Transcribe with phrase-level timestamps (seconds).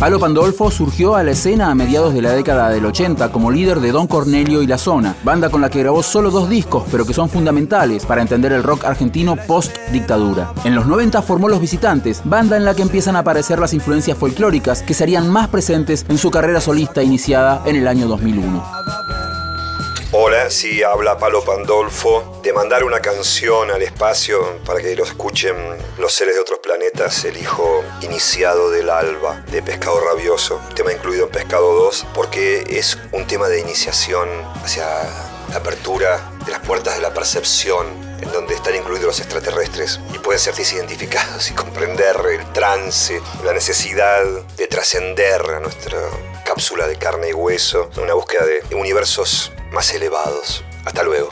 [0.00, 3.80] Palo Pandolfo surgió a la escena a mediados de la década del 80 como líder
[3.80, 7.04] de Don Cornelio y La Zona, banda con la que grabó solo dos discos, pero
[7.04, 10.54] que son fundamentales para entender el rock argentino post-dictadura.
[10.64, 14.16] En los 90 formó Los Visitantes, banda en la que empiezan a aparecer las influencias
[14.16, 18.89] folclóricas que serían más presentes en su carrera solista iniciada en el año 2001.
[20.22, 22.42] Hola, sí, habla Palo Pandolfo.
[22.42, 25.56] De mandar una canción al espacio para que lo escuchen
[25.96, 31.24] los seres de otros planetas, el hijo iniciado del alba de Pescado Rabioso, tema incluido
[31.24, 34.28] en Pescado 2, porque es un tema de iniciación
[34.62, 34.84] hacia
[35.48, 37.86] la apertura de las puertas de la percepción
[38.20, 43.54] en donde están incluidos los extraterrestres y pueden ser identificados y comprender el trance, la
[43.54, 44.22] necesidad
[44.58, 45.98] de trascender a nuestra
[46.44, 50.64] cápsula de carne y hueso, una búsqueda de universos más elevados.
[50.84, 51.30] Hasta luego.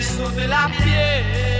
[0.00, 1.59] De la piel.